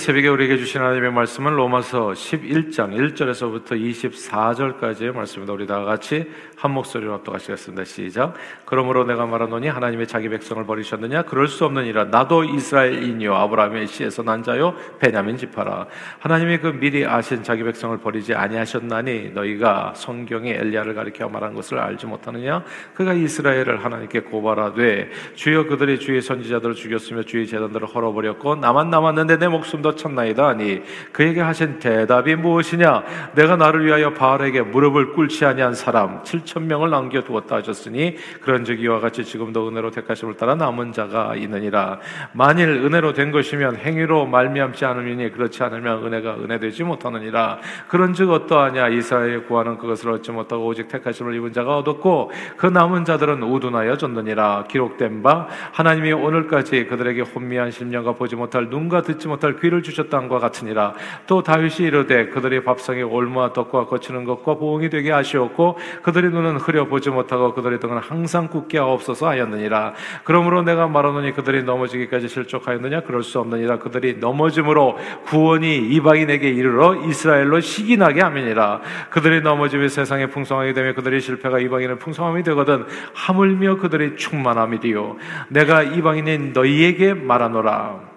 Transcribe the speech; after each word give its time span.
새벽에 0.00 0.28
우리에게 0.28 0.56
주신 0.56 0.80
하나님의 0.80 1.12
말씀은 1.12 1.52
로마서 1.52 2.12
11장 2.12 2.96
1절에서부터 2.96 3.72
24절까지의 3.72 5.14
말씀입니다. 5.14 5.52
우리 5.52 5.66
다 5.66 5.84
같이 5.84 6.26
한 6.56 6.70
목소리로 6.70 7.12
합독하시겠습니다. 7.12 7.84
시작. 7.84 8.34
그러므로 8.64 9.04
내가 9.04 9.26
말하노니 9.26 9.68
하나님의 9.68 10.06
자기 10.06 10.30
백성을 10.30 10.64
버리셨느냐? 10.64 11.22
그럴 11.22 11.48
수 11.48 11.66
없느니라. 11.66 12.04
나도 12.04 12.44
이스라엘인이요 12.44 13.34
아브라함의 13.34 13.88
씨에서 13.88 14.22
난 14.22 14.42
자요 14.42 14.74
베냐민 15.00 15.36
지파라. 15.36 15.86
하나님이 16.18 16.58
그 16.58 16.68
미리 16.68 17.04
아신 17.04 17.42
자기 17.42 17.62
백성을 17.62 17.94
버리지 17.98 18.34
아니하셨나니 18.34 19.32
너희가 19.34 19.92
성경에 19.96 20.52
엘리야를 20.52 20.94
가리켜 20.94 21.28
말한 21.28 21.52
것을 21.52 21.78
알지 21.78 22.06
못하느냐? 22.06 22.64
그가 22.94 23.12
이스라엘을 23.12 23.84
하나님께 23.84 24.20
고발하되 24.20 25.10
주여 25.34 25.66
그들이 25.66 25.98
주의 25.98 26.22
선지자들을 26.22 26.74
죽였으며 26.74 27.24
주의 27.24 27.46
재단들을 27.46 27.86
헐어버렸고 27.86 28.56
나만 28.56 28.88
남았는데 28.88 29.36
내 29.36 29.48
목숨 29.48 29.82
말 29.82 29.89
씀도 29.90 29.94
참나이다 29.96 30.48
하니 30.48 30.82
그에게 31.12 31.40
하신 31.40 31.78
대답이 31.78 32.36
무엇이냐? 32.36 33.04
내가 33.34 33.56
나를 33.56 33.86
위하여 33.86 34.12
바알에게 34.12 34.62
무릎을 34.62 35.12
꿇지 35.12 35.44
아니한 35.44 35.74
사람 35.74 36.22
7천 36.22 36.62
명을 36.64 36.90
남겨 36.90 37.22
두었다 37.22 37.56
하셨으니 37.56 38.16
그런즉 38.42 38.80
이와 38.80 39.00
같이 39.00 39.24
지금도 39.24 39.68
은혜로 39.68 39.90
택하심을 39.90 40.36
따라 40.36 40.54
남은 40.54 40.92
자가 40.92 41.34
있느니라. 41.36 42.00
만일 42.32 42.68
은혜로 42.68 43.12
된 43.14 43.30
것이면 43.30 43.76
행위로 43.76 44.26
말미암지 44.26 44.84
않으니 44.84 45.30
그렇지 45.32 45.62
않으면 45.62 46.04
은혜가 46.06 46.34
은혜되지 46.36 46.84
못하느니라. 46.84 47.58
그런즉 47.88 48.30
어떠하냐? 48.30 48.88
이스라엘 48.88 49.44
구하는 49.46 49.78
그것을 49.78 50.10
얻지 50.12 50.32
못하고 50.32 50.66
오직 50.66 50.88
택하심을 50.88 51.34
입은 51.36 51.52
자가 51.52 51.78
얻었고 51.78 52.32
그 52.56 52.66
남은 52.66 53.04
자들은 53.04 53.42
우둔하여 53.42 53.96
졌느니라. 53.96 54.64
기록된 54.68 55.22
바 55.22 55.48
하나님이 55.72 56.12
오늘까지 56.12 56.86
그들에게 56.86 57.22
혼미한 57.22 57.70
심령과 57.70 58.12
보지 58.12 58.36
못할 58.36 58.68
눈과 58.68 59.02
듣지 59.02 59.28
못할 59.28 59.58
귀 59.60 59.70
귀를 59.80 59.82
주셨다과 59.82 60.38
같으니라. 60.38 60.94
또 61.26 61.42
다윗이 61.42 61.88
이르되 61.88 62.26
그들의 62.26 62.64
밥상에 62.64 63.02
올무와 63.02 63.52
떡과 63.52 63.86
거치는 63.86 64.24
것과 64.24 64.54
보응이 64.54 64.90
되게 64.90 65.10
하시었고 65.10 65.78
그들의 66.02 66.30
눈은 66.30 66.56
흐려 66.56 66.86
보지 66.86 67.10
못하고 67.10 67.54
그들의 67.54 67.80
등은 67.80 67.98
항상 67.98 68.48
굳게 68.48 68.78
하옵소서 68.78 69.28
하였느니라. 69.28 69.94
그러므로 70.24 70.62
내가 70.62 70.86
말하노니 70.86 71.32
그들이 71.32 71.64
넘어지기까지 71.64 72.28
실족하였느냐 72.28 73.00
그럴 73.02 73.22
수 73.22 73.40
없느니라. 73.40 73.78
그들이 73.78 74.18
넘어짐으로 74.18 74.98
구원이 75.26 75.88
이방인에게 75.88 76.48
이르러 76.48 76.94
이스라엘로 76.94 77.60
시기나게 77.60 78.20
하느니라. 78.20 78.80
그들이 79.10 79.40
넘어짐이 79.40 79.88
세상에 79.88 80.26
풍성하게 80.26 80.74
되며 80.74 80.94
그들의 80.94 81.20
실패가 81.20 81.58
이방인의 81.58 81.98
풍성함이 81.98 82.42
되거든 82.44 82.84
하물며 83.14 83.76
그들의 83.76 84.16
충만함이디요. 84.16 85.16
내가 85.48 85.82
이방인인 85.82 86.52
너희에게 86.52 87.14
말하노라. 87.14 88.09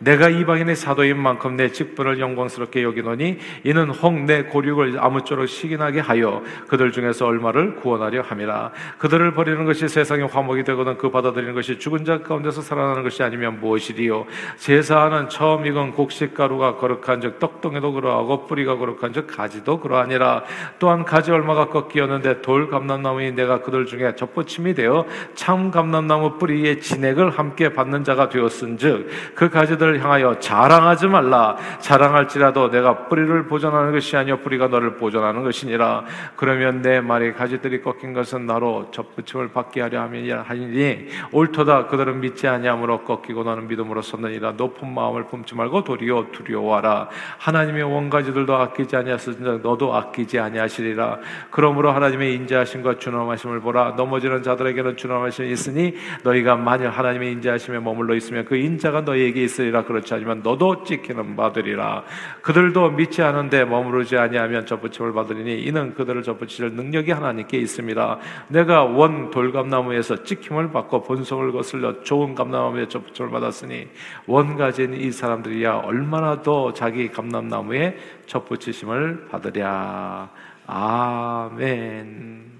내가 0.00 0.28
이방인의 0.28 0.76
사도인 0.76 1.18
만큼 1.18 1.56
내 1.56 1.70
직분을 1.72 2.20
영광스럽게 2.20 2.82
여기노니 2.82 3.38
이는 3.64 3.90
혹 3.90 4.20
내 4.30 4.44
고륙을 4.44 4.96
아무쪼록 4.98 5.48
시기나게 5.48 6.00
하여 6.00 6.42
그들 6.68 6.92
중에서 6.92 7.26
얼마를 7.26 7.76
구원하려 7.76 8.22
함이라. 8.22 8.72
그들을 8.98 9.34
버리는 9.34 9.64
것이 9.64 9.88
세상의 9.88 10.28
화목이 10.28 10.64
되거든 10.64 10.98
그 10.98 11.10
받아들이는 11.10 11.54
것이 11.54 11.78
죽은 11.78 12.04
자 12.04 12.22
가운데서 12.22 12.62
살아나는 12.62 13.02
것이 13.02 13.22
아니면 13.22 13.60
무엇이리요? 13.60 14.26
제사하는 14.56 15.28
처음 15.28 15.66
익은 15.66 15.92
곡식 15.92 16.34
가루가 16.34 16.76
거룩한 16.76 17.20
즉 17.20 17.38
떡동에도 17.38 17.92
그러하고 17.92 18.46
뿌리가 18.46 18.76
거룩한 18.76 19.12
즉 19.12 19.26
가지도 19.26 19.80
그러하니라. 19.80 20.44
또한 20.78 21.04
가지 21.04 21.30
얼마가 21.30 21.68
꺾이었는데 21.68 22.42
돌 22.42 22.70
감람나무인 22.70 23.34
내가 23.34 23.62
그들 23.62 23.86
중에 23.86 24.14
젖붙임이 24.16 24.74
되어 24.74 25.06
참 25.34 25.70
감람나무 25.70 26.38
뿌리의 26.38 26.80
진액을 26.80 27.30
함께 27.30 27.72
받는 27.72 28.04
자가 28.04 28.28
되었은즉 28.28 29.34
그 29.34 29.48
가지들 29.48 29.89
너를 29.90 30.02
향하여 30.02 30.38
자랑하지 30.38 31.08
말라. 31.08 31.56
자랑할지라도 31.80 32.70
내가 32.70 33.08
뿌리를 33.08 33.46
보존하는 33.46 33.92
것이 33.92 34.16
아니요 34.16 34.38
뿌리가 34.38 34.68
너를 34.68 34.96
보존하는 34.96 35.42
것이니라. 35.42 36.04
그러면 36.36 36.82
내 36.82 37.00
말이 37.00 37.32
가지들이 37.32 37.82
꺾인 37.82 38.12
것은 38.12 38.46
나로 38.46 38.90
접붙임을 38.92 39.48
받게 39.48 39.80
하려 39.80 40.00
함이니 40.00 41.08
옳도다. 41.32 41.86
그들은 41.86 42.20
믿지 42.20 42.46
아니함으로 42.46 43.02
꺾이고 43.02 43.42
너는 43.42 43.68
믿음으로 43.68 44.02
섰느니라. 44.02 44.52
높은 44.52 44.92
마음을 44.94 45.24
품지 45.24 45.54
말고 45.54 45.84
도리어 45.84 46.26
두려워하라. 46.32 47.08
하나님의 47.38 47.82
원가지들도 47.82 48.54
아끼지 48.54 48.96
아니하시니 48.96 49.60
너도 49.62 49.94
아끼지 49.94 50.38
아니하시리라. 50.38 51.18
그러므로 51.50 51.90
하나님의 51.90 52.34
인자하심과 52.34 52.98
준엄하심을 52.98 53.60
보라. 53.60 53.94
넘어지는 53.96 54.42
자들에게는 54.42 54.96
준엄하심이 54.96 55.50
있으니 55.50 55.94
너희가 56.22 56.56
만일 56.56 56.88
하나님의 56.88 57.32
인자하심에 57.32 57.80
머물러 57.80 58.14
있으면 58.14 58.44
그 58.44 58.56
인자가 58.56 59.00
너희에게 59.00 59.42
있으리라. 59.42 59.79
너희가 59.80 59.84
그렇지 59.84 60.14
않으면 60.14 60.42
너도 60.42 60.84
찍히는 60.84 61.36
바들이라. 61.36 62.04
그들도 62.42 62.90
믿지 62.90 63.22
않은데 63.22 63.64
머무르지 63.64 64.16
아니하면 64.16 64.66
접붙임을 64.66 65.12
받으리니 65.12 65.62
이는 65.62 65.94
그들을 65.94 66.22
접붙일 66.22 66.72
능력이 66.72 67.10
하나님께 67.10 67.58
있습니다. 67.58 68.18
내가 68.48 68.84
원 68.84 69.30
돌감나무에서 69.30 70.24
찍힘을 70.24 70.70
받고 70.70 71.02
본성을 71.02 71.52
거슬려 71.52 72.02
좋은 72.02 72.34
감나무에 72.34 72.88
접붙임을 72.88 73.30
받았으니 73.30 73.88
원 74.26 74.56
가진 74.56 74.94
이 74.94 75.10
사람들이야 75.10 75.82
얼마나 75.84 76.42
더 76.42 76.72
자기 76.72 77.08
감람나무에 77.08 77.96
접붙이심을 78.26 79.28
받으랴. 79.30 80.30
아멘 80.66 82.59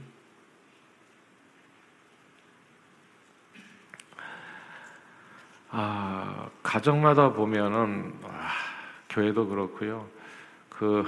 아, 5.71 6.49
가정마다 6.63 7.33
보면은 7.33 8.13
아, 8.25 8.49
교회도 9.09 9.49
그렇고요. 9.49 10.09
그 10.69 11.05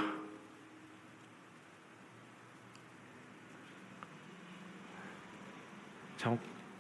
참 6.17 6.39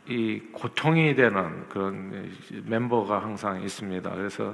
이 0.09 0.41
고통이 0.53 1.15
되는 1.15 1.69
그런 1.69 2.28
멤버가 2.65 3.22
항상 3.22 3.62
있습니다. 3.62 4.10
그래서 4.10 4.53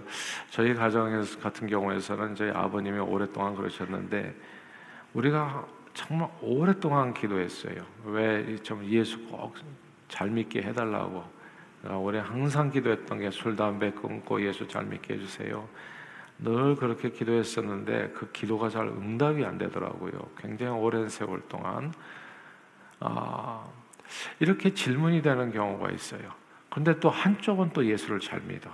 저희 0.50 0.74
가정에서 0.74 1.38
같은 1.40 1.66
경우에서는 1.66 2.34
저희 2.34 2.50
아버님이 2.50 2.98
오랫동안 2.98 3.54
그러셨는데 3.54 4.34
우리가 5.14 5.66
정말 5.94 6.28
오랫동안 6.42 7.14
기도했어요. 7.14 7.82
왜 8.04 8.58
좀 8.62 8.84
예수 8.84 9.18
꼭 9.26 9.54
잘 10.08 10.30
믿게 10.30 10.62
해달라고. 10.62 11.37
올해 11.84 12.18
항상 12.18 12.70
기도했던 12.70 13.18
게 13.20 13.30
술, 13.30 13.56
담배 13.56 13.90
끊고 13.92 14.44
예수 14.44 14.66
잘 14.66 14.84
믿게 14.84 15.14
해주세요. 15.14 15.68
늘 16.40 16.76
그렇게 16.76 17.10
기도했었는데 17.10 18.12
그 18.14 18.30
기도가 18.32 18.68
잘 18.68 18.86
응답이 18.86 19.44
안 19.44 19.58
되더라고요. 19.58 20.12
굉장히 20.38 20.72
오랜 20.72 21.08
세월 21.08 21.42
동안 21.48 21.92
아, 23.00 23.66
이렇게 24.38 24.72
질문이 24.72 25.22
되는 25.22 25.52
경우가 25.52 25.90
있어요. 25.90 26.32
그런데 26.70 26.98
또 27.00 27.10
한쪽은 27.10 27.70
또 27.72 27.84
예수를 27.84 28.20
잘 28.20 28.40
믿어. 28.40 28.70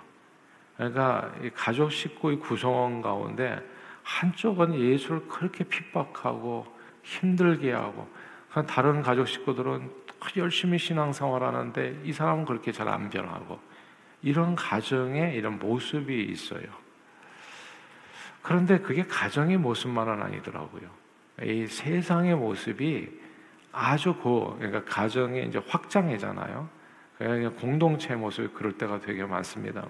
그러니까 0.76 1.32
가족 1.54 1.92
식구의 1.92 2.40
구성원 2.40 3.00
가운데 3.00 3.62
한쪽은 4.02 4.74
예수를 4.78 5.28
그렇게 5.28 5.64
핍박하고 5.64 6.66
힘들게 7.02 7.72
하고 7.72 8.08
다른 8.66 9.02
가족 9.02 9.26
식구들은 9.26 9.90
열심히 10.36 10.78
신앙생활하는데 10.78 12.00
이 12.04 12.12
사람은 12.12 12.44
그렇게 12.44 12.72
잘 12.72 12.88
안 12.88 13.10
변하고 13.10 13.58
이런 14.22 14.54
가정에 14.54 15.34
이런 15.34 15.58
모습이 15.58 16.24
있어요. 16.24 16.62
그런데 18.42 18.78
그게 18.78 19.04
가정의 19.04 19.56
모습만은 19.58 20.22
아니더라고요. 20.22 20.82
이 21.42 21.66
세상의 21.66 22.36
모습이 22.36 23.08
아주 23.72 24.14
고 24.14 24.56
그러니까 24.58 24.84
가정의 24.84 25.48
이제 25.48 25.60
확장이잖아요. 25.66 26.68
그러니까 27.18 27.50
공동체 27.60 28.14
모습이 28.14 28.48
그럴 28.54 28.72
때가 28.72 29.00
되게 29.00 29.24
많습니다. 29.24 29.86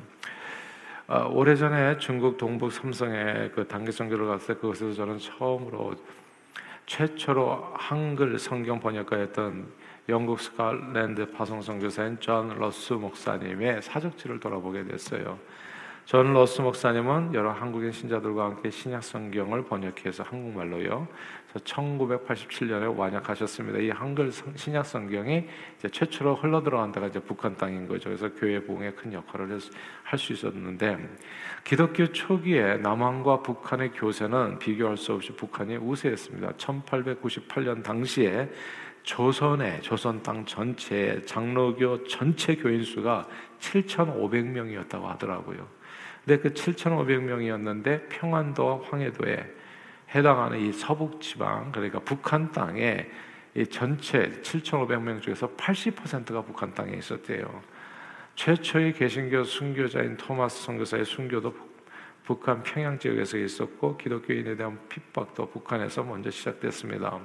어, 1.06 1.28
오래전에 1.28 1.98
중국 1.98 2.38
동북 2.38 2.72
삼성에 2.72 3.50
그 3.54 3.66
단기 3.68 3.92
선교를 3.92 4.26
갔을 4.26 4.54
때 4.54 4.60
그곳에서 4.60 4.94
저는 4.94 5.18
처음으로 5.18 5.94
최초로 6.86 7.74
한글 7.76 8.38
성경 8.38 8.80
번역가였던 8.80 9.83
영국 10.10 10.38
스칼랜드 10.38 11.30
파송 11.30 11.62
선교사인 11.62 12.20
존 12.20 12.58
로스 12.58 12.92
목사님의 12.92 13.80
사적지를 13.80 14.38
돌아보게 14.38 14.84
됐어요. 14.84 15.38
존 16.04 16.34
로스 16.34 16.60
목사님은 16.60 17.32
여러 17.32 17.50
한국인 17.52 17.90
신자들과 17.90 18.44
함께 18.44 18.68
신약 18.68 19.02
성경을 19.02 19.64
번역해서 19.64 20.22
한국말로요. 20.24 21.08
1987년에 21.54 22.94
완약하셨습니다. 22.94 23.78
이 23.78 23.88
한글 23.88 24.30
신약 24.30 24.84
성경이 24.84 25.48
최초로 25.90 26.34
흘러 26.34 26.62
들어간 26.62 26.92
데가 26.92 27.06
이제 27.06 27.20
북한 27.20 27.56
땅인 27.56 27.88
거죠. 27.88 28.10
그래서 28.10 28.28
교회 28.34 28.60
부흥에 28.60 28.90
큰 28.90 29.14
역할을 29.14 29.58
할 30.02 30.18
수 30.18 30.34
있었는데 30.34 30.98
기독교 31.64 32.06
초기에 32.12 32.76
남한과 32.76 33.40
북한의 33.40 33.92
교세는 33.92 34.58
비교할 34.58 34.98
수 34.98 35.14
없이 35.14 35.32
북한이 35.32 35.76
우세했습니다. 35.76 36.52
1898년 36.58 37.82
당시에 37.82 38.50
조선의 39.04 39.82
조선 39.82 40.22
땅 40.22 40.44
전체 40.46 41.20
장로교 41.26 42.04
전체 42.08 42.56
교인 42.56 42.82
수가 42.82 43.28
7,500명이었다고 43.60 45.02
하더라고요. 45.02 45.68
근데 46.24 46.40
그 46.42 46.54
7,500명이었는데 46.54 48.08
평안도와 48.08 48.80
황해도에 48.82 49.54
해당하는 50.14 50.58
이 50.58 50.72
서북 50.72 51.20
지방 51.20 51.70
그러니까 51.70 52.00
북한 52.00 52.50
땅에 52.50 53.06
이 53.54 53.66
전체 53.66 54.30
7,500명 54.40 55.20
중에서 55.20 55.48
80%가 55.54 56.42
북한 56.42 56.74
땅에 56.74 56.96
있었대요. 56.96 57.62
최초의 58.36 58.94
개신교 58.94 59.44
순교자인 59.44 60.16
토마스 60.16 60.64
선교사의 60.64 61.04
순교도 61.04 61.54
북한 62.24 62.62
평양 62.62 62.98
지역에서 62.98 63.36
있었고 63.36 63.98
기독교인에 63.98 64.56
대한 64.56 64.78
핍박도 64.88 65.50
북한에서 65.50 66.02
먼저 66.02 66.30
시작됐습니다. 66.30 67.20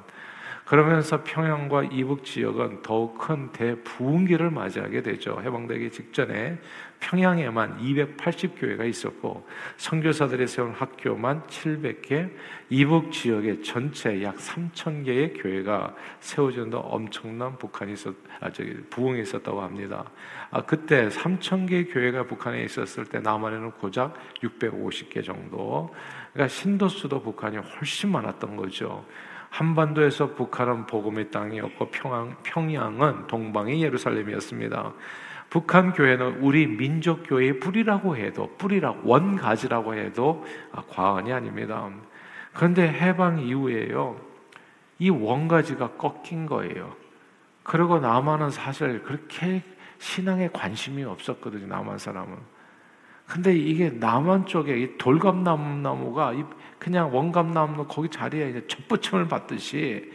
그러면서 0.69 1.23
평양과 1.23 1.85
이북 1.85 2.23
지역은 2.23 2.83
더욱 2.83 3.17
큰 3.17 3.51
대부흥기를 3.51 4.51
맞이하게 4.51 5.01
되죠. 5.01 5.41
해방되기 5.41 5.89
직전에 5.89 6.59
평양에만 6.99 7.79
280교회가 7.79 8.87
있었고 8.87 9.47
선교사들이 9.77 10.45
세운 10.45 10.73
학교만 10.73 11.41
700개, 11.47 12.29
이북 12.69 13.11
지역에 13.11 13.63
전체 13.63 14.21
약 14.21 14.35
3천 14.35 15.05
개의 15.05 15.33
교회가 15.33 15.95
세워진 16.19 16.69
도 16.69 16.77
엄청난 16.77 17.57
북한이 17.57 17.93
있었, 17.93 18.13
아 18.39 18.51
저기 18.51 18.75
부흥이 18.91 19.23
있었다고 19.23 19.61
합니다. 19.61 20.05
아 20.51 20.61
그때 20.61 21.09
3천 21.09 21.67
개의 21.67 21.85
교회가 21.87 22.27
북한에 22.27 22.63
있었을 22.63 23.05
때 23.05 23.19
남한에는 23.19 23.71
고작 23.71 24.13
650개 24.43 25.25
정도. 25.25 25.95
그러니까 26.31 26.47
신도 26.47 26.89
수도 26.89 27.23
북한이 27.23 27.57
훨씬 27.57 28.11
많았던 28.11 28.55
거죠. 28.55 29.03
한반도에서 29.49 30.35
북한은 30.35 30.85
복음의 30.85 31.31
땅이었고 31.31 31.89
평양, 31.89 32.35
평양은 32.43 33.27
동방의 33.27 33.81
예루살렘이었습니다. 33.81 34.93
북한 35.49 35.93
교회는 35.93 36.39
우리 36.41 36.67
민족 36.67 37.23
교회의 37.27 37.59
뿌리라고 37.59 38.15
해도 38.15 38.55
뿌리라 38.57 38.93
원가지라고 39.03 39.95
해도 39.95 40.45
과언이 40.89 41.33
아닙니다. 41.33 41.89
그런데 42.53 42.87
해방 42.87 43.39
이후에요. 43.39 44.19
이 44.99 45.09
원가지가 45.09 45.93
꺾인 45.93 46.45
거예요. 46.45 46.95
그리고 47.63 47.99
남한은 47.99 48.51
사실 48.51 49.01
그렇게 49.03 49.63
신앙에 49.97 50.49
관심이 50.51 51.03
없었거든요. 51.03 51.67
남한 51.67 51.97
사람은. 51.97 52.37
근데 53.29 53.55
이게 53.55 53.91
남한 53.91 54.47
쪽에 54.47 54.75
이 54.79 54.97
돌감나무가 54.97 56.33
그냥 56.79 57.15
원감나무 57.15 57.85
거기 57.85 58.09
자리에 58.09 58.49
이제 58.49 58.67
촛붙임을 58.67 59.27
받듯이 59.27 60.11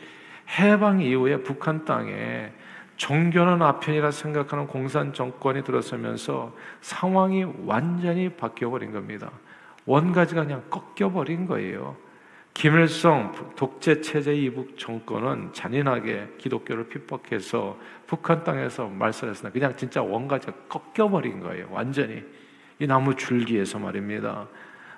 해방 0.59 1.01
이후에 1.01 1.37
북한 1.45 1.85
땅에 1.85 2.51
종교는 2.97 3.63
아편이라 3.63 4.11
생각하는 4.11 4.67
공산 4.67 5.13
정권이 5.13 5.63
들어서면서 5.63 6.57
상황이 6.81 7.45
완전히 7.65 8.31
바뀌어버린 8.31 8.93
겁니다. 8.93 9.31
원가지가 9.87 10.43
그냥 10.43 10.65
꺾여버린 10.69 11.47
거예요. 11.47 11.97
김일성 12.53 13.33
독재 13.55 14.01
체제 14.01 14.35
이북 14.35 14.77
정권은 14.77 15.53
잔인하게 15.53 16.35
기독교를 16.39 16.89
핍박해서 16.89 17.77
북한 18.09 18.43
땅에서 18.43 18.89
말살했으나 18.89 19.51
그냥 19.51 19.77
진짜 19.77 20.03
원가지가 20.03 20.53
꺾여버린 20.69 21.39
거예요. 21.41 21.69
완전히 21.71 22.25
이 22.85 22.87
나무 22.87 23.17
줄기에서 23.17 23.79
말입니다. 23.79 24.47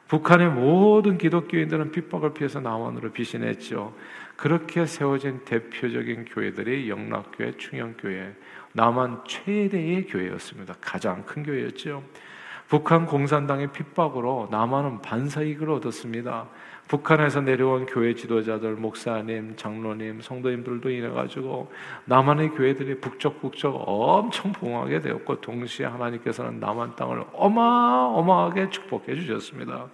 북한의 0.09 0.51
모든 0.51 1.19
기독교인들은 1.19 1.93
핍박을 1.93 2.35
피해서 2.35 2.59
남한으로 2.59 3.13
비신했죠. 3.13 3.95
그렇게 4.37 4.87
세워진 4.87 5.45
대표적인 5.45 6.25
교회들이 6.25 6.91
영락교회, 6.91 7.57
충영교회, 7.57 8.35
남한 8.73 9.23
최대의 9.29 10.09
교회였습니다. 10.09 10.75
가장 10.81 11.25
큰 11.25 11.45
교회였죠. 11.45 12.03
북한 12.67 13.07
공산당의 13.07 13.73
핍박으로 13.73 14.49
남한은 14.51 15.01
반사이익을 15.03 15.71
얻었습니다. 15.71 16.49
북한에서 16.89 17.41
내려온 17.41 17.87
교회 17.87 18.15
지도자들, 18.15 18.75
목사님, 18.75 19.57
장로님, 19.57 20.21
성도님들도 20.21 20.89
인해 20.91 21.09
가지고 21.09 21.73
남한의 22.05 22.51
교회들이 22.51 23.01
북적북적 23.01 23.83
엄청 23.87 24.53
봉하게 24.53 25.01
되었고 25.01 25.41
동시에 25.41 25.87
하나님께서는 25.87 26.61
남한 26.61 26.95
땅을 26.95 27.25
어마어마하게 27.33 28.71
축복해 28.71 29.17
주셨습니다. 29.17 29.87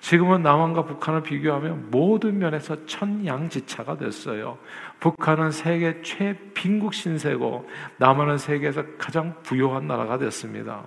지금은 0.00 0.42
남한과 0.42 0.84
북한을 0.84 1.22
비교하면 1.24 1.90
모든 1.90 2.38
면에서 2.38 2.86
천양지차가 2.86 3.96
됐어요. 3.96 4.58
북한은 5.00 5.50
세계 5.50 6.00
최빈국 6.02 6.94
신세고 6.94 7.68
남한은 7.98 8.38
세계에서 8.38 8.84
가장 8.98 9.34
부유한 9.42 9.86
나라가 9.86 10.18
됐습니다. 10.18 10.84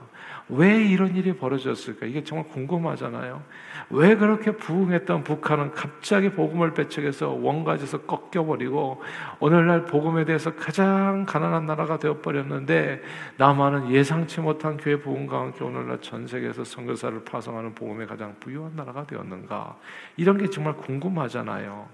왜 0.50 0.84
이런 0.84 1.16
일이 1.16 1.34
벌어졌을까? 1.34 2.08
이게 2.08 2.24
정말 2.24 2.48
궁금하잖아요. 2.48 3.44
왜 3.92 4.16
그렇게 4.16 4.52
부흥했던 4.52 5.24
북한은 5.24 5.72
갑자기 5.72 6.32
복음을 6.32 6.74
배척해서 6.74 7.30
원가지에서 7.30 8.02
꺾여버리고 8.02 9.02
오늘날 9.40 9.86
복음에 9.86 10.26
대해서 10.26 10.56
가장 10.56 11.26
가난한 11.28 11.68
나라가 11.68 12.00
되어버렸는데 12.00 13.02
남한은 13.38 13.92
예상치 13.92 14.42
못한 14.42 14.78
교회 14.78 15.00
부흥과 15.00 15.40
함께 15.40 15.64
오늘날 15.64 16.02
전 16.02 16.26
세계에서 16.26 16.64
선교사를 16.64 17.24
파송하는 17.24 17.76
복음에 17.76 18.08
가장 18.08 18.36
부유한 18.40 18.76
나라가 18.76 19.06
되었는가? 19.06 19.78
이런 20.18 20.38
게 20.40 20.50
정말 20.50 20.76
궁금하잖아요. 20.78 21.88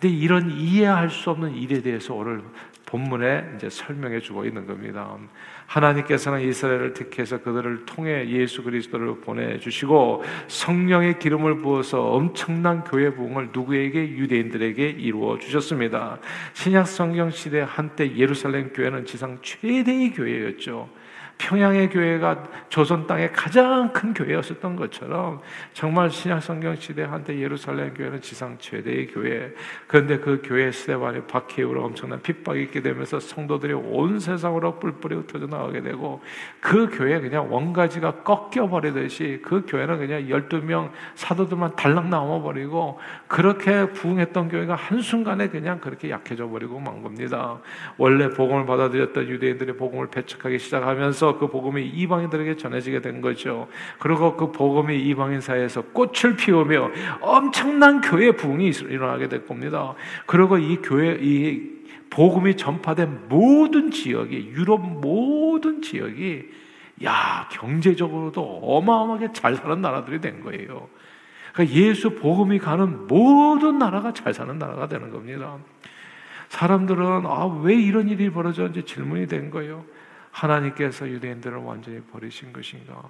근데 0.00 0.14
이런 0.14 0.50
이해할 0.50 1.10
수 1.10 1.30
없는 1.30 1.54
일에 1.60 1.82
대해서 1.82 2.14
오늘 2.14 2.42
본문에 2.86 3.52
이제 3.56 3.70
설명해 3.70 4.20
주고 4.20 4.44
있는 4.44 4.66
겁니다. 4.66 5.16
하나님께서는 5.66 6.40
이스라엘을 6.40 6.94
택해서 6.94 7.40
그들을 7.40 7.86
통해 7.86 8.28
예수 8.28 8.64
그리스도를 8.64 9.20
보내주시고 9.20 10.24
성령의 10.48 11.20
기름을 11.20 11.60
부어서 11.60 12.02
엄청난 12.10 12.82
교회 12.82 13.14
부흥을 13.14 13.50
누구에게 13.52 14.08
유대인들에게 14.08 14.88
이루어 14.88 15.38
주셨습니다. 15.38 16.18
신약 16.54 16.88
성경 16.88 17.30
시대 17.30 17.60
한때 17.60 18.16
예루살렘 18.16 18.72
교회는 18.72 19.04
지상 19.04 19.38
최대의 19.42 20.12
교회였죠. 20.12 20.88
평양의 21.40 21.88
교회가 21.88 22.44
조선 22.68 23.06
땅의 23.06 23.32
가장 23.32 23.92
큰 23.94 24.12
교회였었던 24.12 24.76
것처럼 24.76 25.40
정말 25.72 26.10
신약 26.10 26.42
성경 26.42 26.76
시대 26.76 27.02
한때 27.02 27.36
예루살렘 27.38 27.94
교회는 27.94 28.20
지상 28.20 28.58
최대의 28.58 29.06
교회. 29.06 29.50
그런데 29.86 30.18
그 30.18 30.42
교회 30.44 30.70
스테반이 30.70 31.22
박해우로 31.22 31.82
엄청난 31.82 32.20
핍박이 32.20 32.62
있게 32.64 32.82
되면서 32.82 33.18
성도들이 33.18 33.72
온 33.72 34.20
세상으로 34.20 34.78
뿔뿔이 34.78 35.14
흩어져 35.14 35.46
나가게 35.46 35.80
되고 35.80 36.20
그 36.60 36.90
교회 36.92 37.18
그냥 37.18 37.50
원가지가 37.50 38.22
꺾여 38.22 38.68
버리듯이 38.68 39.40
그 39.42 39.64
교회는 39.66 39.98
그냥 39.98 40.26
12명 40.26 40.90
사도들만 41.14 41.74
달랑 41.74 42.10
나와 42.10 42.42
버리고 42.42 43.00
그렇게 43.26 43.90
부흥했던 43.92 44.50
교회가 44.50 44.74
한순간에 44.74 45.48
그냥 45.48 45.80
그렇게 45.80 46.10
약해져 46.10 46.46
버리고 46.48 46.78
만 46.78 47.02
겁니다. 47.02 47.58
원래 47.96 48.28
복음을 48.28 48.66
받아들였던 48.66 49.26
유대인들이 49.26 49.72
복음을 49.72 50.08
배척하기 50.08 50.58
시작하면서 50.58 51.29
그 51.38 51.48
복음이 51.48 51.86
이방인들에게 51.86 52.56
전해지게 52.56 53.00
된 53.00 53.20
거죠. 53.20 53.68
그리고 53.98 54.36
그 54.36 54.52
복음이 54.52 54.98
이방인 55.00 55.40
사이에서 55.40 55.82
꽃을 55.82 56.36
피우며 56.36 56.90
엄청난 57.20 58.00
교회 58.00 58.32
부흥이 58.32 58.68
일어나게 58.68 59.28
될 59.28 59.46
겁니다. 59.46 59.94
그리고 60.26 60.58
이 60.58 60.76
교회 60.76 61.18
이 61.20 61.80
복음이 62.10 62.56
전파된 62.56 63.28
모든 63.28 63.90
지역이 63.90 64.48
유럽 64.48 64.80
모든 64.80 65.80
지역이 65.80 66.48
야 67.04 67.48
경제적으로도 67.52 68.60
어마어마하게 68.62 69.32
잘 69.32 69.54
사는 69.54 69.80
나라들이 69.80 70.20
된 70.20 70.40
거예요. 70.42 70.88
그러니까 71.52 71.76
예수 71.76 72.10
복음이 72.10 72.58
가는 72.58 73.06
모든 73.06 73.78
나라가 73.78 74.12
잘 74.12 74.34
사는 74.34 74.58
나라가 74.58 74.88
되는 74.88 75.10
겁니다. 75.10 75.56
사람들은 76.48 77.26
아 77.26 77.46
왜 77.62 77.74
이런 77.74 78.08
일이 78.08 78.30
벌어졌는지 78.30 78.84
질문이 78.84 79.26
된 79.28 79.50
거예요. 79.50 79.84
하나님께서 80.30 81.08
유대인들을 81.08 81.58
완전히 81.58 82.00
버리신 82.00 82.52
것인가? 82.52 83.08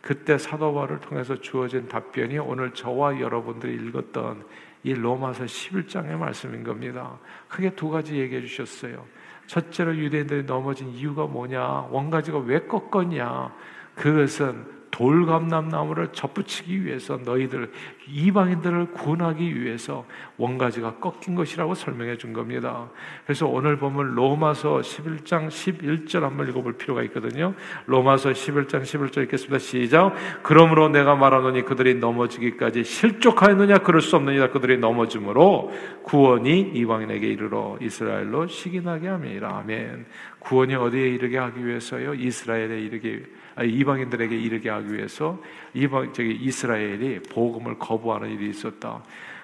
그때 0.00 0.36
사도 0.36 0.74
바를 0.74 0.98
통해서 1.00 1.40
주어진 1.40 1.88
답변이 1.88 2.38
오늘 2.38 2.74
저와 2.74 3.20
여러분들이 3.20 3.74
읽었던 3.74 4.44
이 4.82 4.94
로마서 4.94 5.44
11장의 5.44 6.16
말씀인 6.16 6.64
겁니다. 6.64 7.18
크게 7.48 7.76
두 7.76 7.88
가지 7.88 8.16
얘기해 8.18 8.40
주셨어요. 8.42 9.06
첫째로 9.46 9.96
유대인들이 9.96 10.44
넘어진 10.44 10.88
이유가 10.88 11.26
뭐냐? 11.26 11.88
원가지가 11.90 12.38
왜 12.38 12.66
꺾었냐? 12.66 13.54
그것은 13.94 14.66
돌감람나무를 14.92 16.08
접붙이기 16.12 16.84
위해서 16.84 17.18
너희들 17.24 17.72
이방인들을 18.08 18.92
구원하기 18.92 19.60
위해서 19.60 20.06
원가지가 20.36 20.96
꺾인 20.96 21.34
것이라고 21.34 21.74
설명해 21.74 22.18
준 22.18 22.32
겁니다. 22.32 22.90
그래서 23.24 23.46
오늘 23.46 23.78
보면 23.78 24.14
로마서 24.14 24.80
11장 24.80 25.48
11절 25.48 26.20
한번 26.20 26.48
읽어볼 26.48 26.74
필요가 26.74 27.02
있거든요. 27.04 27.54
로마서 27.86 28.30
11장 28.30 28.82
11절 28.82 29.24
읽겠습니다. 29.24 29.58
시작. 29.58 30.14
그러므로 30.42 30.90
내가 30.90 31.16
말하노니 31.16 31.64
그들이 31.64 31.94
넘어지기까지 31.94 32.84
실족하였느냐 32.84 33.78
그럴 33.78 34.02
수 34.02 34.16
없느니라 34.16 34.50
그들이 34.50 34.76
넘어짐으로 34.76 35.72
구원이 36.02 36.72
이방인에게 36.74 37.26
이르러 37.26 37.78
이스라엘로 37.80 38.46
시기나게 38.46 39.08
함이라. 39.08 39.56
아멘. 39.56 40.04
구원이 40.40 40.74
어디에 40.74 41.08
이르게 41.08 41.38
하기 41.38 41.66
위해서요? 41.66 42.12
이스라엘에 42.12 42.80
이르게 42.80 43.22
이방인들에게 43.60 44.36
이르게 44.36 44.70
하기 44.70 44.94
위해서 44.94 45.38
이방 45.74 46.12
저기 46.12 46.32
이스라엘이 46.32 47.20
복음을 47.30 47.78
거부하는 47.78 48.30
일이 48.30 48.48
있었다. 48.48 49.02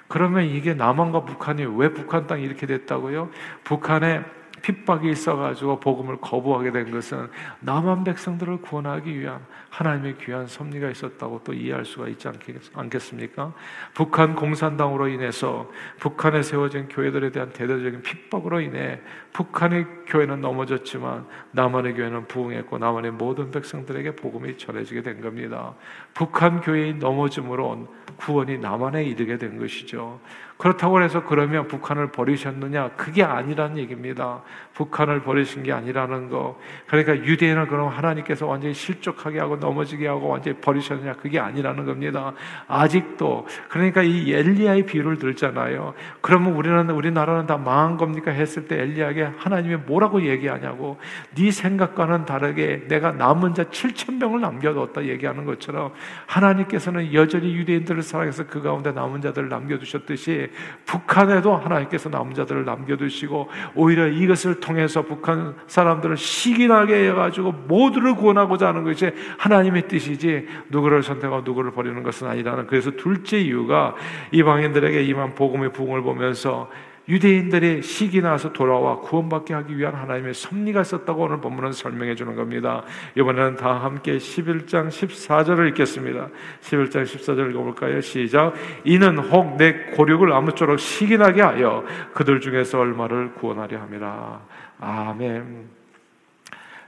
그러면 0.08 0.44
이게 0.44 0.72
남한과 0.72 1.24
북한이 1.24 1.66
왜 1.76 1.92
북한 1.92 2.26
땅이 2.26 2.42
이렇게 2.42 2.66
됐다고요? 2.66 3.28
북한에 3.64 4.22
핍박이 4.62 5.10
있어가지고 5.10 5.80
복음을 5.80 6.16
거부하게 6.20 6.72
된 6.72 6.90
것은 6.90 7.28
남한 7.60 8.04
백성들을 8.04 8.62
구원하기 8.62 9.18
위한 9.18 9.40
하나님의 9.70 10.18
귀한 10.18 10.46
섭리가 10.46 10.90
있었다고 10.90 11.42
또 11.44 11.52
이해할 11.52 11.84
수가 11.84 12.08
있지 12.08 12.28
않겠 12.74 13.00
습니까? 13.00 13.52
북한 13.94 14.34
공산당으로 14.34 15.08
인해서 15.08 15.70
북한에 15.98 16.42
세워진 16.42 16.88
교회들에 16.88 17.30
대한 17.30 17.52
대대적인 17.52 18.02
핍박으로 18.02 18.60
인해 18.60 19.00
북한의 19.32 19.86
교회는 20.06 20.40
넘어졌지만 20.40 21.26
남한의 21.52 21.94
교회는 21.94 22.26
부흥했고 22.26 22.78
남한의 22.78 23.12
모든 23.12 23.50
백성들에게 23.50 24.16
복음이 24.16 24.56
전해지게 24.56 25.02
된 25.02 25.20
겁니다. 25.20 25.74
북한 26.14 26.60
교회의 26.60 26.94
넘어짐으로 26.94 27.86
구원이 28.16 28.58
남한에 28.58 29.04
이르게 29.04 29.38
된 29.38 29.58
것이죠. 29.58 30.20
그렇다고 30.58 31.00
해서 31.00 31.22
그러면 31.24 31.68
북한을 31.68 32.10
버리셨느냐? 32.10 32.90
그게 32.96 33.22
아니라는 33.22 33.78
얘기입니다. 33.78 34.42
북한을 34.74 35.22
버리신 35.22 35.62
게 35.62 35.72
아니라는 35.72 36.28
거. 36.28 36.58
그러니까 36.88 37.16
유대인을 37.16 37.68
그럼 37.68 37.88
하나님께서 37.88 38.44
완전히 38.44 38.74
실족하게 38.74 39.38
하고 39.38 39.56
넘어지게 39.56 40.08
하고 40.08 40.28
완전히 40.28 40.56
버리셨느냐? 40.58 41.14
그게 41.14 41.38
아니라는 41.38 41.84
겁니다. 41.84 42.32
아직도 42.66 43.46
그러니까 43.68 44.02
이 44.02 44.32
엘리야의 44.32 44.86
비유를 44.86 45.18
들잖아요. 45.18 45.94
그러면 46.20 46.54
우리는 46.54 46.90
우리나라는 46.90 47.46
다 47.46 47.56
망한 47.56 47.96
겁니까? 47.96 48.32
했을 48.32 48.66
때 48.66 48.80
엘리야에게 48.80 49.30
하나님이 49.38 49.76
뭐라고 49.86 50.22
얘기하냐고. 50.22 50.98
네 51.36 51.52
생각과는 51.52 52.24
다르게 52.24 52.88
내가 52.88 53.12
남은 53.12 53.54
자 53.54 53.62
7천 53.62 54.18
명을 54.18 54.40
남겨뒀다 54.40 55.04
얘기하는 55.04 55.44
것처럼 55.44 55.92
하나님께서는 56.26 57.14
여전히 57.14 57.54
유대인들을 57.54 58.02
사랑해서 58.02 58.46
그 58.48 58.60
가운데 58.60 58.90
남은 58.90 59.20
자들을 59.20 59.48
남겨두셨듯이 59.48 60.47
북한에도 60.84 61.56
하나님께서 61.56 62.08
남은 62.08 62.34
자들을 62.34 62.64
남겨두시고 62.64 63.48
오히려 63.74 64.06
이것을 64.06 64.60
통해서 64.60 65.02
북한 65.02 65.54
사람들을 65.66 66.16
시기나게 66.16 67.08
해가지고 67.08 67.52
모두를 67.52 68.14
구원하고자 68.14 68.68
하는 68.68 68.84
것이 68.84 69.10
하나님의 69.38 69.88
뜻이지 69.88 70.46
누구를 70.70 71.02
선택하고 71.02 71.42
누구를 71.42 71.72
버리는 71.72 72.02
것은 72.02 72.28
아니라는 72.28 72.66
그래서 72.66 72.90
둘째 72.92 73.38
이유가 73.38 73.94
이방인들에게 74.32 75.02
임한 75.04 75.34
복음의 75.34 75.72
부흥을 75.72 76.02
보면서 76.02 76.68
유대인들의 77.08 77.82
시기 77.82 78.20
나서 78.20 78.52
돌아와 78.52 79.00
구원받게 79.00 79.54
하기 79.54 79.76
위한 79.76 79.94
하나님의 79.94 80.34
섭리가 80.34 80.82
있었다고 80.82 81.24
오늘 81.24 81.40
본문은 81.40 81.72
설명해 81.72 82.14
주는 82.14 82.36
겁니다. 82.36 82.82
이번에는 83.16 83.56
다 83.56 83.72
함께 83.74 84.18
11장 84.18 84.88
14절을 84.88 85.68
읽겠습니다. 85.70 86.28
11장 86.60 87.02
14절 87.02 87.50
읽어볼까요? 87.50 88.00
시작. 88.00 88.54
이는 88.84 89.18
혹 89.18 89.58
내 89.58 89.72
고륙을 89.96 90.32
아무쪼록 90.32 90.78
시기 90.78 91.18
나게 91.18 91.42
하여 91.42 91.84
그들 92.14 92.40
중에서 92.40 92.78
얼마를 92.78 93.34
구원하려 93.34 93.80
함이라. 93.80 94.40
아멘. 94.80 95.68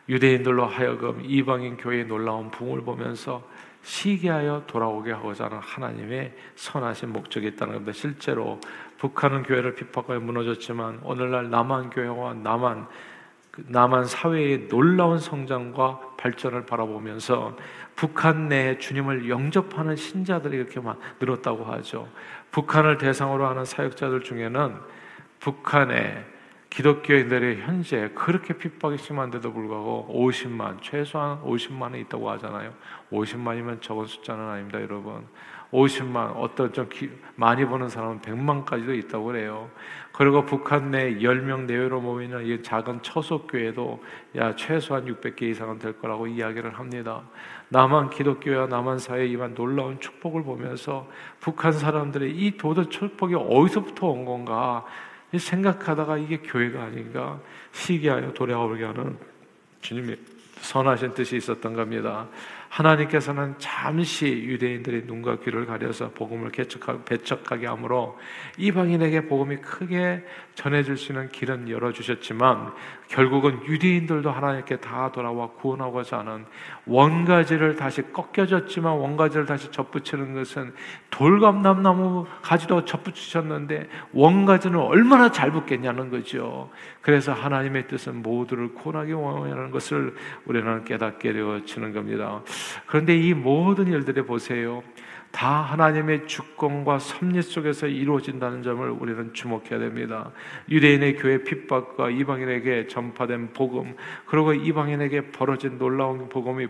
유대인들로 0.08 0.66
하여금 0.66 1.20
이방인 1.24 1.76
교회의 1.76 2.06
놀라운 2.06 2.50
붕을 2.50 2.82
보면서 2.82 3.42
시기하여 3.82 4.64
돌아오게 4.66 5.12
하고자 5.12 5.46
하는 5.46 5.58
하나님의 5.58 6.34
선하신 6.54 7.12
목적이 7.12 7.49
있다는 7.49 7.75
겁니다. 7.75 7.92
실제로 7.92 8.60
북한은 8.99 9.42
교회를 9.42 9.75
핍박하여 9.75 10.20
무너졌지만 10.20 11.00
오늘날 11.02 11.50
남한 11.50 11.90
교회와 11.90 12.34
남한 12.34 12.87
그 13.50 13.64
남한 13.66 14.04
사회의 14.04 14.68
놀라운 14.68 15.18
성장과 15.18 16.14
발전을 16.18 16.66
바라보면서 16.66 17.56
북한 17.96 18.49
내에 18.49 18.78
주님을 18.78 19.28
영접하는 19.28 19.96
신자들이 19.96 20.56
이렇게 20.56 20.80
막 20.80 20.99
늘었다고 21.18 21.64
하죠. 21.64 22.08
북한을 22.52 22.99
대상으로 22.99 23.46
하는 23.46 23.64
사역자들 23.64 24.22
중에는 24.22 24.76
북한의 25.40 26.25
기독교인들이 26.70 27.62
현재 27.62 28.10
그렇게 28.14 28.56
핍박이 28.56 28.96
심한데도 28.98 29.52
불구하고 29.52 30.08
50만, 30.08 30.80
최소한 30.80 31.42
50만이 31.42 32.00
있다고 32.02 32.30
하잖아요. 32.30 32.72
50만이면 33.12 33.82
적은 33.82 34.06
숫자는 34.06 34.48
아닙니다, 34.48 34.80
여러분. 34.80 35.26
50만, 35.72 36.32
어떤 36.36 36.72
좀 36.72 36.88
기, 36.88 37.10
많이 37.34 37.64
보는 37.64 37.88
사람은 37.88 38.20
100만까지도 38.20 38.96
있다고 38.98 39.24
그래요. 39.26 39.70
그리고 40.12 40.44
북한 40.44 40.90
내 40.90 41.14
10명 41.16 41.66
내외로 41.66 42.00
모이는 42.00 42.46
이 42.46 42.62
작은 42.62 43.02
처속교회도 43.02 44.04
야, 44.36 44.54
최소한 44.54 45.06
600개 45.06 45.42
이상은 45.42 45.78
될 45.78 45.98
거라고 45.98 46.26
이야기를 46.26 46.78
합니다. 46.78 47.22
남한 47.68 48.10
기독교와 48.10 48.66
남한 48.66 48.98
사회에 48.98 49.26
임한 49.26 49.54
놀라운 49.54 50.00
축복을 50.00 50.42
보면서 50.42 51.08
북한 51.38 51.72
사람들의 51.72 52.30
이 52.30 52.56
도덕 52.56 52.90
축복이 52.90 53.34
어디서부터 53.34 54.08
온 54.08 54.24
건가 54.24 54.84
생각하다가 55.38 56.18
이게 56.18 56.38
교회가 56.38 56.84
아닌가 56.84 57.40
시기하여 57.72 58.32
돌아오게 58.32 58.84
하는 58.84 59.16
주님의 59.80 60.18
선하신 60.60 61.14
뜻이 61.14 61.37
있었던 61.37 61.75
겁니다. 61.75 62.28
하나님께서는 62.68 63.54
잠시 63.58 64.26
유대인들의 64.26 65.04
눈과 65.06 65.40
귀를 65.40 65.66
가려서 65.66 66.10
복음을 66.10 66.52
개척하게 66.52 67.66
함으로 67.66 68.18
이방인에게 68.58 69.26
복음이 69.26 69.56
크게 69.56 70.25
전해질 70.61 70.99
수 70.99 71.12
있는 71.12 71.31
길은 71.31 71.71
열어주셨지만 71.71 72.75
결국은 73.09 73.64
유대인들도 73.67 74.31
하나님께 74.31 74.76
다 74.76 75.11
돌아와 75.11 75.49
구원하고자 75.52 76.19
하는 76.19 76.45
원가지를 76.85 77.76
다시 77.76 78.02
꺾여졌지만 78.12 78.93
원가지를 78.93 79.47
다시 79.47 79.71
접붙이는 79.71 80.35
것은 80.35 80.75
돌감남나무 81.09 82.26
가지도 82.43 82.85
접붙이셨는데 82.85 83.88
원가지는 84.12 84.79
얼마나 84.79 85.33
잘 85.33 85.50
붙겠냐는 85.50 86.11
거죠. 86.11 86.69
그래서 87.00 87.33
하나님의 87.33 87.88
뜻은 87.88 88.21
모두를 88.21 88.75
구원하기 88.75 89.14
원하는 89.14 89.71
것을 89.71 90.14
우리는 90.45 90.85
깨닫게 90.85 91.33
되어지는 91.33 91.95
겁니다. 91.95 92.43
그런데 92.85 93.17
이 93.17 93.33
모든 93.33 93.87
일들에 93.87 94.21
보세요. 94.26 94.83
다 95.30 95.62
하나님의 95.62 96.26
주권과 96.26 96.99
섭리 96.99 97.40
속에서 97.40 97.87
이루어진다는 97.87 98.62
점을 98.62 98.88
우리는 98.90 99.32
주목해야 99.32 99.78
됩니다. 99.78 100.32
유대인의 100.68 101.16
교회 101.16 101.44
핍박과 101.44 102.10
이방인에게 102.10 102.88
전파된 102.88 103.52
복음, 103.52 103.94
그리고 104.26 104.52
이방인에게 104.52 105.30
벌어진 105.30 105.78
놀라운 105.78 106.28
복음이 106.28 106.66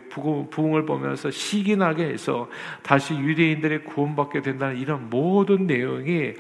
부흥을 0.50 0.85
보면서 0.85 1.31
시기 1.31 1.76
나게 1.76 2.05
해서 2.05 2.49
다시 2.83 3.14
유대인들이 3.14 3.85
구원받게 3.85 4.43
된다는 4.43 4.76
이런 4.76 5.09
모든 5.09 5.67
내용이 5.67 6.35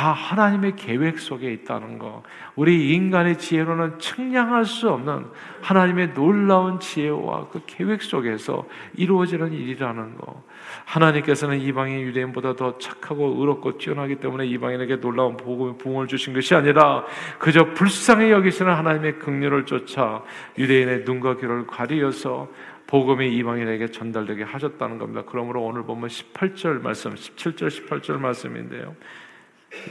다 0.00 0.12
하나님의 0.12 0.76
계획 0.76 1.18
속에 1.18 1.52
있다는 1.52 1.98
거. 1.98 2.22
우리 2.56 2.94
인간의 2.94 3.36
지혜로는 3.36 3.98
측량할 3.98 4.64
수 4.64 4.88
없는 4.88 5.26
하나님의 5.60 6.14
놀라운 6.14 6.80
지혜와 6.80 7.48
그 7.48 7.60
계획 7.66 8.00
속에서 8.00 8.66
이루어지는 8.94 9.52
일이라는 9.52 10.16
거. 10.16 10.42
하나님께서는 10.86 11.60
이방인 11.60 12.00
유대인보다 12.00 12.56
더 12.56 12.78
착하고 12.78 13.40
의롭고 13.40 13.76
뛰어나기 13.76 14.16
때문에 14.16 14.46
이방인에게 14.46 15.00
놀라운 15.00 15.36
복음의 15.36 15.76
부흥을 15.76 16.06
주신 16.06 16.32
것이 16.32 16.54
아니라 16.54 17.04
그저 17.38 17.74
불쌍히 17.74 18.30
여기시는 18.30 18.72
하나님의 18.72 19.18
긍휼을 19.18 19.66
쫓아 19.66 20.22
유대인의 20.56 21.02
눈과 21.04 21.36
귀를 21.36 21.66
가리어서 21.66 22.48
복음이 22.86 23.36
이방인에게 23.36 23.88
전달되게 23.88 24.44
하셨다는 24.44 24.96
겁니다. 24.96 25.24
그러므로 25.26 25.62
오늘 25.62 25.82
보면 25.82 26.08
18절 26.08 26.80
말씀, 26.80 27.14
17절, 27.14 27.68
18절 27.68 28.18
말씀인데요. 28.18 28.96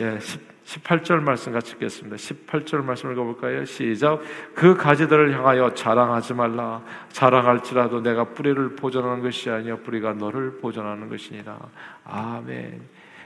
예, 0.02 0.20
18절 0.66 1.22
말씀 1.22 1.54
같이 1.54 1.74
읽겠습니다. 1.74 2.18
18절 2.18 2.84
말씀 2.84 3.12
읽어볼까요? 3.12 3.66
시작. 3.66 4.22
그 4.54 4.76
가지들을 4.76 5.34
향하여 5.34 5.74
자랑하지 5.74 6.34
말라. 6.34 6.84
자랑할지라도 7.10 8.02
내가 8.02 8.26
뿌리를 8.26 8.76
보존하는 8.76 9.24
것이 9.24 9.50
아니여 9.50 9.78
뿌리가 9.78 10.14
너를 10.14 10.58
보존하는 10.60 11.10
것이니라. 11.10 11.58
아멘. 12.04 12.82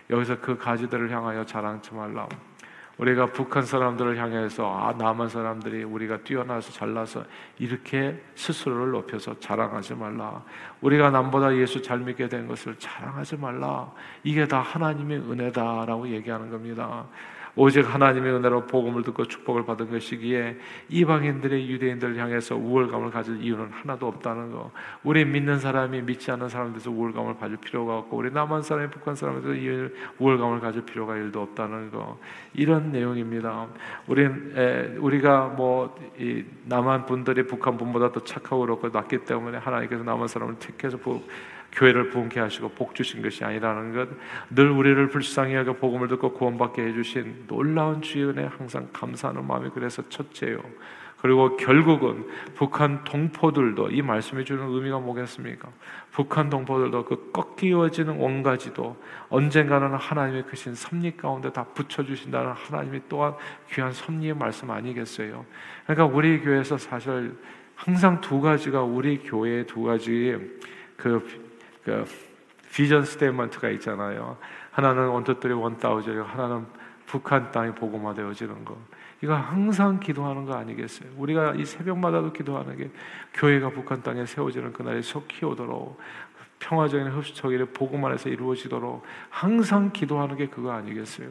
여기서 0.10 0.39
그 0.39 0.57
가지들을 0.57 1.12
향하여 1.12 1.43
자랑하지 1.43 1.93
말라. 1.95 2.27
우리가 2.97 3.27
북한 3.27 3.63
사람들을 3.63 4.17
향해서 4.17 4.71
아 4.71 4.93
남한 4.93 5.29
사람들이 5.29 5.83
우리가 5.83 6.17
뛰어나서 6.19 6.71
잘나서 6.71 7.23
이렇게 7.57 8.21
스스로를 8.35 8.91
높여서 8.91 9.39
자랑하지 9.39 9.95
말라. 9.95 10.43
우리가 10.81 11.09
남보다 11.09 11.55
예수 11.55 11.81
잘 11.81 12.00
믿게 12.00 12.29
된 12.29 12.47
것을 12.47 12.75
자랑하지 12.77 13.38
말라. 13.38 13.91
이게 14.23 14.47
다 14.47 14.59
하나님의 14.59 15.19
은혜다라고 15.19 16.07
얘기하는 16.09 16.51
겁니다. 16.51 17.05
오직 17.55 17.81
하나님의 17.81 18.33
은혜로 18.33 18.65
복음을 18.65 19.03
듣고 19.03 19.25
축복을 19.25 19.63
받은 19.65 19.91
것이기에 19.91 20.57
이방인들의 20.89 21.69
유대인들을 21.69 22.17
향해서 22.17 22.55
우월감을 22.55 23.12
가질 23.12 23.43
이유는 23.43 23.69
하나도 23.72 24.07
없다는 24.07 24.51
거. 24.51 24.72
우리 25.03 25.24
믿는 25.24 25.60
사람이 25.60 26.01
믿지 26.01 26.31
않는 26.31 26.50
사람들에서 26.50 26.89
우월감을 26.89 27.38
가질 27.38 27.57
필요가 27.57 28.00
없고 28.00 28.17
우리 28.17 28.31
남한 28.31 28.63
사람이 28.63 28.89
북한 28.89 29.15
사람에서 29.15 29.50
우월감을 30.17 30.62
가질 30.62 30.83
필요가 30.83 31.15
일도 31.15 31.41
없다는 31.41 31.91
거. 31.91 32.17
이런 32.55 32.91
내용입니다. 32.91 33.67
우리 34.07 34.25
우리가 34.98 35.50
뭐 35.50 35.95
남한 36.65 37.05
분들이 37.05 37.45
북한 37.45 37.77
분보다 37.77 38.12
더 38.12 38.19
착하고 38.24 38.62
그렇고 38.62 38.89
낫기 38.89 39.25
때문에 39.25 39.60
하나님께서 39.60 40.03
남한 40.03 40.27
사람을 40.27 40.55
택해서 40.57 40.98
교회를 41.74 42.10
부흥케 42.10 42.39
하시고 42.39 42.70
복 42.70 42.96
주신 42.96 43.22
것이 43.22 43.44
아니라는 43.44 43.94
것, 43.94 44.10
늘 44.50 44.70
우리를 44.70 45.08
불쌍히 45.10 45.56
하게 45.56 45.75
복음을 45.75 46.08
듣고 46.08 46.34
구원받게 46.34 46.82
해주신 46.88 47.46
놀라운 47.48 48.01
주의 48.01 48.25
은혜 48.25 48.46
항상 48.46 48.88
감사하는 48.94 49.46
마음이 49.46 49.70
그래서 49.74 50.08
첫째요. 50.10 50.60
그리고 51.24 51.56
결국은 51.56 52.27
북한 52.53 53.06
동포들도 53.06 53.92
이 53.92 54.01
말씀해 54.01 54.44
주는 54.44 54.68
의미가 54.68 55.00
뭐겠습니까? 55.00 55.70
북한 56.12 56.50
동포들도 56.50 57.06
그 57.06 57.32
꺾이어지는 57.32 58.18
원가지도 58.18 59.01
언젠가는 59.30 59.94
하나님의 59.94 60.44
크신 60.44 60.75
섭리 60.75 61.15
가운데 61.15 61.50
다 61.53 61.63
붙여주신다는 61.63 62.51
하나님이 62.51 63.03
또한 63.08 63.36
귀한 63.72 63.94
섭리의 63.94 64.34
말씀 64.34 64.70
아니겠어요? 64.70 65.46
그러니까 65.86 66.13
우리 66.13 66.42
교회에서 66.42 66.77
사실 66.77 67.38
항상 67.74 68.20
두 68.20 68.42
가지가 68.42 68.84
우리 68.84 69.20
교회의 69.20 69.65
두 69.65 69.84
가지 69.84 70.38
그, 70.98 71.25
그 71.83 72.05
비전 72.73 73.03
스테이먼트가 73.03 73.69
있잖아요. 73.71 74.37
하나는 74.71 75.07
원터들이 75.07 75.53
원다우저 75.53 76.23
하나는 76.23 76.65
북한 77.05 77.51
땅이 77.51 77.75
복음화되어지는 77.75 78.65
거. 78.65 78.77
이거 79.21 79.35
항상 79.35 79.99
기도하는 79.99 80.45
거 80.45 80.55
아니겠어요? 80.55 81.09
우리가 81.15 81.53
이 81.55 81.65
새벽마다도 81.65 82.33
기도하는 82.33 82.75
게 82.75 82.89
교회가 83.33 83.69
북한 83.69 84.01
땅에 84.01 84.25
세워지는 84.25 84.73
그날이 84.73 85.01
속히 85.01 85.45
오도록 85.45 85.99
평화적인 86.59 87.07
흡수처기를 87.07 87.67
복음 87.67 88.03
안에서 88.05 88.29
이루어지도록 88.29 89.03
항상 89.29 89.91
기도하는 89.91 90.35
게 90.35 90.47
그거 90.47 90.71
아니겠어요? 90.71 91.29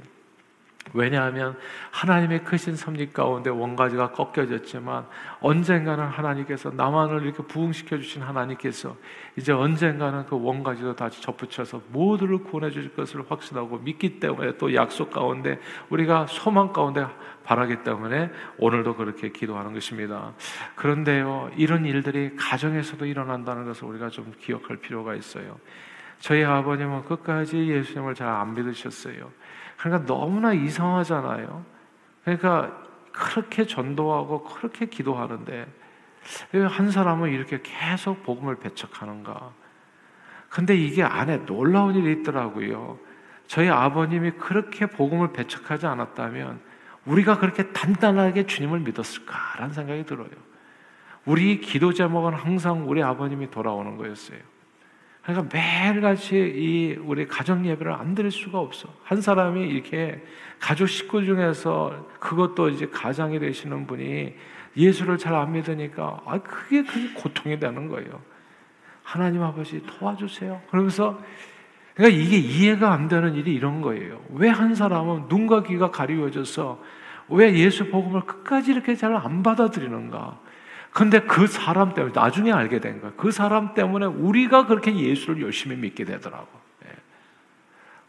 왜냐하면 0.93 1.57
하나님의 1.91 2.45
크신 2.45 2.77
섭리 2.77 3.13
가운데 3.13 3.51
원가지가 3.51 4.13
꺾여졌지만 4.13 5.07
언젠가는 5.41 6.05
하나님께서 6.05 6.71
남한을 6.71 7.23
이렇게 7.23 7.43
부흥시켜 7.45 7.99
주신 7.99 8.23
하나님께서 8.23 8.97
이제 9.37 9.53
언젠가는 9.53 10.27
그 10.27 10.41
원가지도 10.41 10.95
다시 10.97 11.23
접붙여서 11.23 11.83
모두를 11.89 12.39
구원해 12.39 12.71
주실 12.71 12.95
것을 12.95 13.25
확신하고 13.29 13.79
믿기 13.79 14.21
때문에 14.21 14.57
또 14.59 14.75
약속 14.75 15.11
가운데 15.11 15.59
우리가 15.89 16.27
소망 16.27 16.73
가운데 16.73 17.07
바라기 17.45 17.83
때문에 17.83 18.31
오늘도 18.59 18.97
그렇게 18.97 19.31
기도하는 19.31 19.73
것입니다. 19.73 20.33
그런데요, 20.75 21.51
이런 21.57 21.85
일들이 21.87 22.37
가정에서도 22.37 23.05
일어난다는 23.07 23.65
것을 23.65 23.85
우리가 23.89 24.11
좀 24.11 24.33
기억할 24.39 24.77
필요가 24.77 25.15
있어요. 25.15 25.59
저희 26.23 26.45
아버님은 26.45 27.05
끝까지 27.05 27.67
예수님을 27.69 28.15
잘 28.15 28.29
안 28.29 28.55
믿으셨어요. 28.55 29.29
그러니까 29.77 30.07
너무나 30.07 30.53
이상하잖아요. 30.53 31.65
그러니까 32.23 32.81
그렇게 33.11 33.67
전도하고 33.67 34.45
그렇게 34.45 34.87
기도하는데 34.87 35.67
한 36.71 36.91
사람은 36.93 37.33
이렇게 37.33 37.61
계속 37.65 38.23
복음을 38.23 38.55
배척하는가? 38.55 39.51
근데 40.49 40.77
이게 40.77 41.03
안에 41.03 41.45
놀라운 41.45 41.97
일이 41.97 42.21
있더라고요. 42.21 43.01
저희 43.49 43.69
아버님이 43.69 44.33
그렇게 44.33 44.87
복음을 44.87 45.33
배척하지 45.33 45.87
않았다면 45.87 46.61
우리가 47.05 47.39
그렇게 47.39 47.73
단단하게 47.73 48.47
주님을 48.47 48.79
믿었을까라는 48.81 49.75
생각이 49.75 50.07
들어요. 50.07 50.31
우리 51.25 51.61
기도 51.61 51.93
제목은 51.93 52.35
항상 52.35 52.89
우리 52.89 53.03
아버님이 53.03 53.51
돌아오는 53.51 53.97
거였어요. 53.97 54.52
그러니까 55.23 55.49
매일같이 55.57 56.37
이 56.37 56.97
우리 57.05 57.27
가정 57.27 57.65
예배를 57.65 57.93
안 57.93 58.15
드릴 58.15 58.31
수가 58.31 58.59
없어. 58.59 58.89
한 59.05 59.21
사람이 59.21 59.69
이렇게 59.69 60.21
가족 60.59 60.87
식구 60.89 61.25
중에서 61.25 62.09
그것도 62.19 62.71
이제 62.71 62.87
가장이 62.89 63.39
되시는 63.39 63.87
분이 63.87 64.35
예수를 64.77 65.19
잘 65.19 65.35
안 65.35 65.53
믿으니까 65.53 66.21
아 66.27 66.39
그게 66.39 66.83
그게 66.83 67.13
고통이 67.15 67.59
되는 67.61 67.89
거예요. 67.89 68.21
하나님 69.05 69.43
아버지 69.43 69.83
도와주세요. 69.87 70.61
그러면서 70.71 71.21
그러니까 71.95 72.19
이게 72.21 72.39
이해가 72.39 72.93
안 72.93 73.07
되는 73.09 73.35
일이 73.35 73.55
이런 73.55 73.81
거예요. 73.81 74.21
왜 74.31 74.49
한 74.49 74.75
사람은 74.75 75.27
눈과 75.29 75.63
귀가 75.65 75.91
가리워져서 75.91 76.83
왜 77.29 77.55
예수 77.55 77.91
복음을 77.91 78.23
끝까지 78.23 78.73
이렇게 78.73 78.95
잘 78.97 79.15
안 79.15 79.43
받아들이는가? 79.43 80.41
근데 80.93 81.21
그 81.21 81.47
사람 81.47 81.95
때문에 81.95 82.13
나중에 82.15 82.53
알게 82.53 82.81
된 82.81 83.01
거예요. 83.01 83.15
그 83.17 83.31
사람 83.31 83.75
때문에 83.75 84.07
우리가 84.07 84.67
그렇게 84.67 84.95
예수를 84.95 85.43
열심히 85.43 85.75
믿게 85.77 86.05
되더라고. 86.05 86.49
예. 86.85 86.91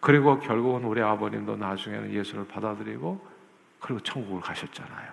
그리고 0.01 0.39
결국은 0.39 0.83
우리 0.83 1.01
아버님도 1.01 1.55
나중에는 1.55 2.11
예수를 2.11 2.45
받아들이고 2.47 3.25
그리고 3.79 3.99
천국을 4.01 4.41
가셨잖아요. 4.41 5.11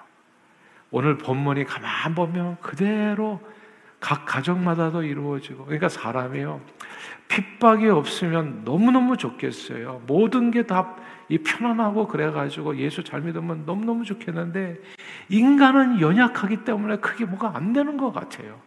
오늘 0.90 1.16
본문이 1.18 1.64
가만 1.64 2.14
보면 2.16 2.58
그대로 2.60 3.40
각 4.00 4.24
가정마다도 4.26 5.04
이루어지고 5.04 5.66
그러니까 5.66 5.88
사람이요 5.88 6.60
핍박이 7.28 7.88
없으면 7.88 8.62
너무너무 8.64 9.16
좋겠어요. 9.16 10.02
모든 10.06 10.50
게 10.50 10.64
다 10.64 10.96
편안하고 11.38 12.06
그래가지고 12.08 12.76
예수 12.76 13.04
잘 13.04 13.20
믿으면 13.20 13.64
너무너무 13.66 14.04
좋겠는데 14.04 14.78
인간은 15.28 16.00
연약하기 16.00 16.64
때문에 16.64 16.96
그게 16.98 17.24
뭐가 17.24 17.52
안 17.54 17.72
되는 17.72 17.96
것 17.96 18.12
같아요. 18.12 18.58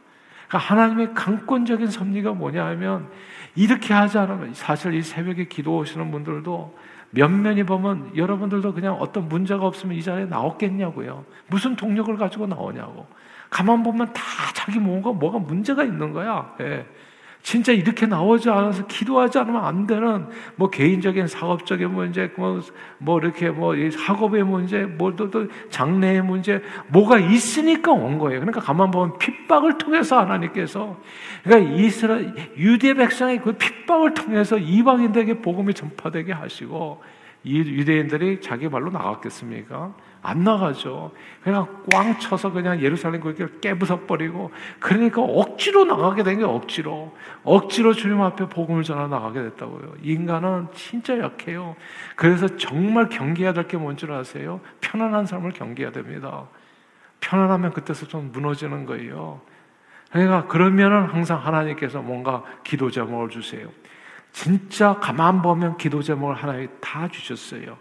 그러니까 0.48 0.58
하나님의 0.58 1.14
강권적인 1.14 1.88
섭리가 1.88 2.34
뭐냐 2.34 2.66
하면 2.66 3.10
이렇게 3.56 3.94
하지 3.94 4.18
않으면 4.18 4.54
사실 4.54 4.94
이 4.94 5.02
새벽에 5.02 5.46
기도 5.46 5.78
오시는 5.78 6.12
분들도 6.12 6.78
면면이 7.12 7.64
보면 7.64 8.16
여러분들도 8.16 8.74
그냥 8.74 8.96
어떤 8.96 9.28
문제가 9.30 9.66
없으면 9.66 9.96
이 9.96 10.02
자리에 10.02 10.26
나왔겠냐고요. 10.26 11.26
무슨 11.48 11.76
동력을 11.76 12.16
가지고 12.18 12.48
나오냐고. 12.48 13.06
가만 13.50 13.84
보면 13.84 14.14
다 14.14 14.22
자기 14.54 14.80
뭔가 14.80 15.12
뭐가 15.12 15.38
문제가 15.38 15.84
있는 15.84 16.12
거야. 16.12 16.56
예. 16.62 16.88
진짜 17.44 17.74
이렇게 17.74 18.06
나오지 18.06 18.50
않아서 18.50 18.88
기도하지 18.88 19.38
않으면 19.38 19.66
안 19.66 19.86
되는 19.86 20.28
뭐 20.56 20.70
개인적인 20.70 21.28
사업적인 21.28 21.92
문제, 21.94 22.32
뭐, 22.38 22.62
뭐 22.98 23.20
이렇게 23.20 23.50
뭐 23.50 23.76
학업의 23.76 24.46
문제, 24.46 24.86
뭐또 24.86 25.30
또 25.30 25.48
장래의 25.70 26.24
문제, 26.24 26.62
뭐가 26.88 27.20
있으니까 27.20 27.92
온 27.92 28.18
거예요. 28.18 28.40
그러니까 28.40 28.62
가만 28.62 28.92
보면 28.92 29.18
핍박을 29.18 29.78
통해서 29.78 30.20
하나님께서 30.20 30.98
그러니까 31.44 31.74
이스라엘 31.74 32.34
유대 32.56 32.94
백성의 32.94 33.42
그 33.42 33.52
핍박을 33.52 34.14
통해서 34.14 34.58
이방인들에게 34.58 35.42
복음이 35.42 35.74
전파되게 35.74 36.32
하시고 36.32 37.02
이 37.02 37.23
유대인들이 37.46 38.42
자기 38.42 38.70
말로 38.70 38.90
나갔겠습니까? 38.92 39.94
안 40.22 40.44
나가죠. 40.46 41.12
그냥 41.44 41.84
꽝 41.92 42.18
쳐서 42.18 42.52
그냥 42.54 42.80
예루살렘 42.82 43.20
그렇게 43.20 43.46
깨부숴버리고 43.46 44.52
그러니까 44.80 45.22
억지로 45.22 45.84
나가게 45.84 46.24
된 46.24 46.38
게 46.40 46.46
억지로 46.46 47.14
억지로 47.44 47.94
주님 47.94 48.22
앞에 48.22 48.48
복음을 48.48 48.84
전하 48.84 49.08
나가게 49.08 49.42
됐다고요. 49.42 49.96
인간은 50.02 50.68
진짜 50.74 51.20
약해요. 51.20 51.76
그래서 52.16 52.48
정말 52.56 53.10
경계해야 53.10 53.52
될 53.54 53.68
게 53.68 53.76
뭔지 53.78 54.06
아세요? 54.10 54.62
편안한 54.80 55.26
삶을 55.26 55.52
경계해야 55.52 55.92
됩니다. 55.92 56.46
편안하면 57.20 57.74
그때서 57.74 58.08
좀 58.08 58.32
무너지는 58.32 58.86
거예요. 58.86 59.42
그러니까 60.12 60.48
그러면은 60.48 61.06
항상 61.06 61.40
하나님께서 61.46 62.02
뭔가 62.02 62.44
기도 62.64 62.92
제목을 62.92 63.30
주세요. 63.30 63.68
진짜 64.34 64.96
가만 64.96 65.42
보면 65.42 65.78
기도 65.78 66.02
제목을 66.02 66.36
하나님 66.36 66.68
다 66.82 67.08
주셨어요. 67.08 67.78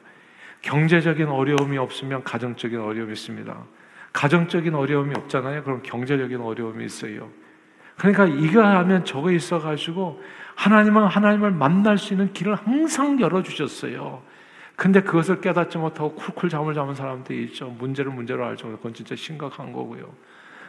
경제적인 0.61 1.27
어려움이 1.27 1.77
없으면 1.79 2.23
가정적인 2.23 2.79
어려움이 2.79 3.13
있습니다. 3.13 3.57
가정적인 4.13 4.75
어려움이 4.75 5.15
없잖아요. 5.17 5.65
그럼 5.65 5.81
경제적인 5.83 6.41
어려움이 6.41 6.85
있어요. 6.85 7.31
그러니까 7.97 8.27
이거 8.27 8.63
하면 8.63 9.05
저거 9.05 9.33
있어가지고 9.33 10.23
하나님은 10.55 11.07
하나님을 11.07 11.51
만날 11.51 11.99
수 11.99 12.13
있는 12.13 12.33
길을 12.33 12.55
항상 12.55 13.19
열어주셨어요. 13.19 14.23
근데 14.77 15.01
그것을 15.01 15.41
깨닫지 15.41 15.79
못하고 15.79 16.15
쿨쿨 16.15 16.51
잠을 16.51 16.75
자는 16.75 16.95
사람들이 16.95 17.45
있죠. 17.45 17.69
문제를 17.69 18.13
문제로 18.13 18.45
알죠. 18.45 18.69
그건 18.69 18.93
진짜 18.93 19.17
심각한 19.17 19.73
거고요. 19.73 20.13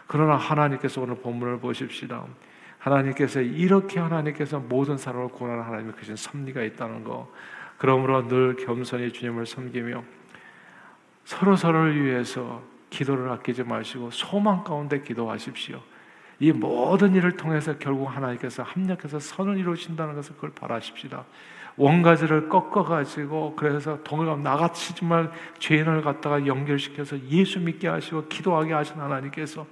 그러나 0.07 0.35
하나님께서 0.35 1.01
오늘 1.01 1.15
본문을 1.15 1.59
보십시다. 1.59 2.23
하나님께서 2.83 3.39
이렇게 3.41 3.99
하나님께서 3.99 4.59
모든 4.59 4.97
사람을 4.97 5.29
구원하는 5.29 5.63
하나님의 5.63 5.93
크신 5.93 6.15
섭리가 6.17 6.63
있다는 6.63 7.03
거. 7.03 7.31
그러므로 7.77 8.27
늘 8.27 8.55
겸손히 8.57 9.11
주님을 9.11 9.45
섬기며 9.45 10.03
서로 11.23 11.55
서로를 11.55 12.03
위해서 12.03 12.61
기도를 12.89 13.29
아끼지 13.31 13.63
마시고 13.63 14.11
소망 14.11 14.63
가운데 14.63 15.01
기도하십시오. 15.01 15.81
이 16.39 16.51
모든 16.51 17.15
일을 17.15 17.37
통해서 17.37 17.77
결국 17.77 18.07
하나님께서 18.07 18.63
합력해서 18.63 19.19
선을 19.19 19.57
이루신다는 19.57 20.15
것을 20.15 20.35
그걸 20.35 20.51
바라십시다. 20.51 21.23
원가지를 21.77 22.49
꺾어가지고 22.49 23.55
그래서 23.55 24.03
동감 24.03 24.43
나같이 24.43 24.93
정말 24.93 25.31
죄인을 25.59 26.01
갖다가 26.01 26.45
연결시켜서 26.45 27.17
예수 27.29 27.59
믿게 27.59 27.87
하시고 27.87 28.27
기도하게 28.27 28.73
하신 28.73 28.97
하나님께서 28.97 29.65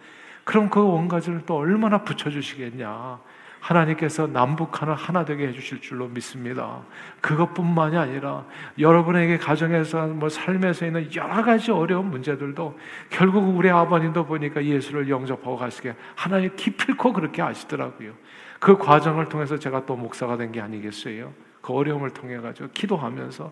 그럼 0.43 0.69
그 0.69 0.81
원가지를 0.83 1.43
또 1.45 1.57
얼마나 1.57 2.03
붙여주시겠냐. 2.03 3.19
하나님께서 3.61 4.25
남북한을 4.25 4.95
하나 4.95 5.23
되게 5.23 5.47
해주실 5.47 5.81
줄로 5.81 6.07
믿습니다. 6.07 6.81
그것뿐만이 7.21 7.95
아니라 7.95 8.43
여러분에게 8.79 9.37
가정에서 9.37 10.07
뭐 10.07 10.29
삶에서 10.29 10.87
있는 10.87 11.13
여러 11.13 11.43
가지 11.43 11.71
어려운 11.71 12.09
문제들도 12.09 12.79
결국 13.11 13.55
우리 13.55 13.69
아버님도 13.69 14.25
보니까 14.25 14.65
예수를 14.65 15.07
영접하고 15.09 15.57
가시게 15.57 15.93
하나님 16.15 16.55
기필코 16.55 17.13
그렇게 17.13 17.43
하시더라고요. 17.43 18.13
그 18.59 18.77
과정을 18.77 19.29
통해서 19.29 19.57
제가 19.57 19.85
또 19.85 19.95
목사가 19.95 20.37
된 20.37 20.51
게 20.51 20.59
아니겠어요? 20.59 21.31
그 21.61 21.73
어려움을 21.73 22.09
통해 22.09 22.37
가지고 22.37 22.69
기도하면서 22.73 23.51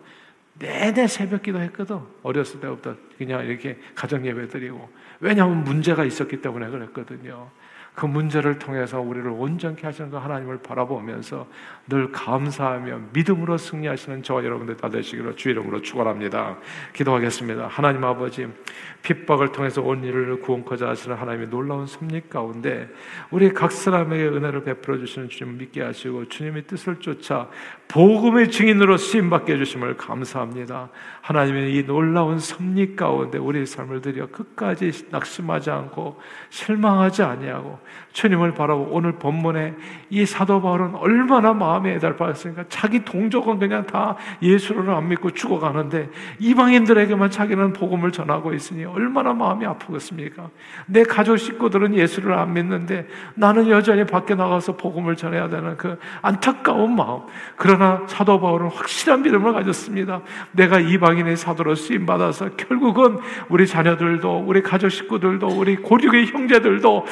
내내 0.55 1.07
새벽 1.07 1.43
기도했거든. 1.43 1.99
어렸을 2.23 2.59
때부터 2.59 2.95
그냥 3.17 3.45
이렇게 3.45 3.77
가정 3.95 4.25
예배 4.25 4.47
드리고 4.47 4.89
왜냐하면 5.19 5.63
문제가 5.63 6.05
있었기 6.05 6.41
때문에 6.41 6.69
그랬거든요. 6.69 7.49
그 7.99 8.05
문제를 8.05 8.59
통해서 8.59 9.01
우리를 9.01 9.29
온전케 9.29 9.85
하시는 9.85 10.09
그 10.09 10.15
하나님을 10.15 10.59
바라보면서 10.59 11.45
늘 11.89 12.13
감사하며 12.13 13.01
믿음으로 13.11 13.57
승리하시는 13.57 14.23
저와 14.23 14.45
여러분들 14.45 14.77
다 14.77 14.89
되시기로 14.89 15.35
주 15.35 15.49
이름으로 15.49 15.81
축원합니다. 15.81 16.59
기도하겠습니다. 16.93 17.67
하나님 17.67 18.05
아버지 18.05 18.47
핍박을 19.01 19.51
통해서 19.51 19.81
온 19.81 20.03
일을 20.05 20.39
구원코자 20.39 20.87
하시는 20.87 21.17
하나님의 21.17 21.49
놀라운 21.49 21.87
섭리 21.87 22.21
가운데 22.29 22.87
우리 23.31 23.53
각 23.53 23.73
사람에게 23.73 24.27
은혜를 24.27 24.63
베풀어 24.63 24.97
주시는 24.99 25.27
주님 25.27 25.57
믿게 25.57 25.81
하시고 25.81 26.29
주님의 26.29 26.67
뜻을 26.67 27.01
쫓아 27.01 27.49
복음의 27.89 28.51
증인으로 28.51 28.97
쓰임 28.97 29.29
받게 29.29 29.53
해 29.53 29.57
주심을 29.57 29.97
감사합니다. 29.97 30.89
하나님의 31.21 31.75
이 31.75 31.85
놀라운 31.85 32.39
섭리 32.39 32.95
가운데 32.95 33.37
우리의 33.37 33.65
삶을 33.65 34.01
들여 34.01 34.27
끝까지 34.27 35.07
낙심하지 35.09 35.71
않고 35.71 36.19
실망하지 36.49 37.23
아니하고 37.23 37.79
주님을 38.13 38.53
바라보 38.53 38.87
오늘 38.91 39.13
본문에 39.13 39.75
이 40.09 40.25
사도 40.25 40.61
바울은 40.61 40.95
얼마나 40.95 41.53
마음에 41.53 41.97
애달팠습니까? 41.97 42.65
자기 42.69 43.05
동족은 43.05 43.59
그냥 43.59 43.85
다 43.85 44.15
예수를 44.41 44.89
안 44.89 45.07
믿고 45.09 45.31
죽어가는데 45.31 46.09
이방인들에게만 46.39 47.29
자기는 47.29 47.73
복음을 47.73 48.11
전하고 48.11 48.53
있으니 48.53 48.85
얼마나 48.85 49.33
마음이 49.33 49.65
아프겠습니까? 49.65 50.49
내 50.87 51.03
가족 51.03 51.37
식구들은 51.37 51.95
예수를 51.95 52.33
안 52.33 52.53
믿는데 52.53 53.07
나는 53.35 53.69
여전히 53.69 54.05
밖에 54.05 54.35
나가서 54.35 54.77
복음을 54.77 55.15
전해야 55.15 55.49
되는 55.49 55.77
그 55.77 55.97
안타까운 56.21 56.95
마음. 56.95 57.21
그러나 57.55 58.01
사도 58.07 58.39
바울은 58.39 58.69
확실한 58.69 59.21
믿음을 59.21 59.53
가졌습니다. 59.53 60.21
내가 60.51 60.79
이방인의 60.79 61.37
사도로 61.37 61.75
쓰임 61.75 62.05
받아서 62.05 62.49
결국은 62.55 63.19
우리 63.49 63.67
자녀들도 63.67 64.45
우리 64.45 64.61
가족 64.61 64.89
식구들도 64.89 65.47
우리 65.47 65.75
고륙의 65.77 66.27
형제들도 66.27 67.05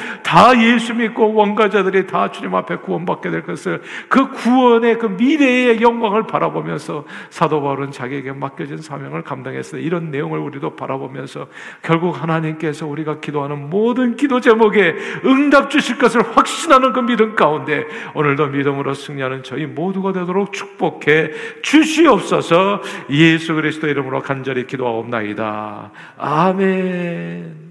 다 0.58 0.64
예수 0.64 0.94
믿고 0.94 1.34
원가자들이 1.34 2.06
다 2.06 2.30
주님 2.30 2.54
앞에 2.54 2.76
구원받게 2.76 3.30
될 3.30 3.42
것을 3.42 3.80
그 4.08 4.30
구원의 4.32 4.98
그 4.98 5.06
미래의 5.06 5.80
영광을 5.80 6.26
바라보면서 6.26 7.04
사도 7.30 7.62
바울은 7.62 7.92
자기에게 7.92 8.32
맡겨진 8.32 8.78
사명을 8.78 9.22
감당했어요. 9.22 9.80
이런 9.80 10.10
내용을 10.10 10.38
우리도 10.40 10.76
바라보면서 10.76 11.46
결국 11.82 12.20
하나님께서 12.20 12.86
우리가 12.86 13.20
기도하는 13.20 13.70
모든 13.70 14.16
기도 14.16 14.40
제목에 14.40 14.96
응답 15.24 15.70
주실 15.70 15.98
것을 15.98 16.22
확신하는 16.36 16.92
그 16.92 17.00
믿음 17.00 17.34
가운데 17.34 17.84
오늘도 18.14 18.48
믿음으로 18.48 18.94
승리하는 18.94 19.42
저희 19.44 19.66
모두가 19.66 20.12
되도록 20.12 20.52
축복해 20.52 21.30
주시옵소서 21.62 22.82
예수 23.10 23.54
그리스도 23.54 23.86
이름으로 23.88 24.20
간절히 24.20 24.66
기도하옵나이다. 24.66 25.90
아멘. 26.16 27.67